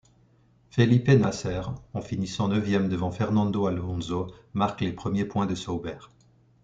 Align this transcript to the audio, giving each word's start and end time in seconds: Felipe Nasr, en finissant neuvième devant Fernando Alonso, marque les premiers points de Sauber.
Felipe 0.71 1.09
Nasr, 1.09 1.75
en 1.93 2.01
finissant 2.01 2.47
neuvième 2.47 2.89
devant 2.89 3.11
Fernando 3.11 3.67
Alonso, 3.67 4.33
marque 4.55 4.81
les 4.81 4.93
premiers 4.93 5.25
points 5.25 5.45
de 5.45 5.53
Sauber. 5.53 5.97